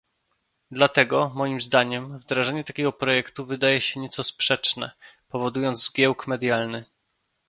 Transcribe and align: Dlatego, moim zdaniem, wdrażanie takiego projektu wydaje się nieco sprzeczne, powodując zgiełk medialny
Dlatego, 0.71 1.31
moim 1.35 1.61
zdaniem, 1.61 2.17
wdrażanie 2.19 2.63
takiego 2.63 2.91
projektu 2.93 3.45
wydaje 3.45 3.81
się 3.81 3.99
nieco 3.99 4.23
sprzeczne, 4.23 4.91
powodując 5.29 5.83
zgiełk 5.85 6.27
medialny 6.27 6.85